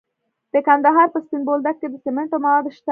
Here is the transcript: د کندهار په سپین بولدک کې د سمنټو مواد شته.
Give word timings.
د 0.53 0.55
کندهار 0.67 1.07
په 1.11 1.19
سپین 1.25 1.41
بولدک 1.47 1.75
کې 1.79 1.87
د 1.89 1.95
سمنټو 2.03 2.37
مواد 2.45 2.65
شته. 2.75 2.79